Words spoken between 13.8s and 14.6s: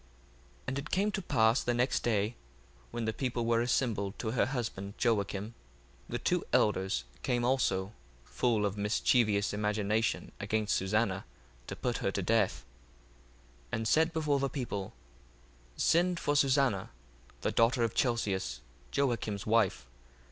said before the